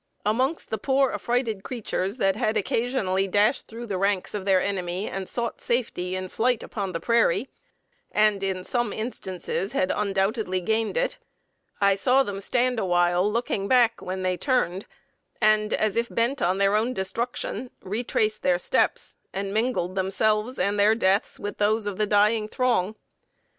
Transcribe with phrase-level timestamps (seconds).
[0.25, 5.07] Amongst the poor affrighted creatures that had occasionally dashed through the ranks of their enemy
[5.07, 7.49] and sought safety in flight upon the prairie
[8.11, 11.19] (and in some instances had undoubtedly gained it),
[11.79, 14.87] I saw them stand awhile, looking back, when they turned,
[15.39, 20.79] and, as if bent on their own destruction, retraced their steps, and mingled themselves and
[20.79, 22.95] their deaths with those of the dying throng.